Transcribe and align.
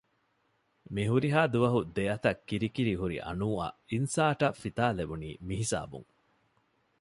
މިހުރިހާ 0.95 1.39
ދުވަހު 1.53 1.79
ދެއަތަށް 1.95 2.41
ކިރިކިރި 2.47 2.93
ހުރި 3.01 3.17
އަނޫއަށް 3.25 3.77
އިންސާރޓަށް 3.91 4.59
ފިތާލެވުނީ 4.61 5.29
މިހިސާބުން 5.47 6.09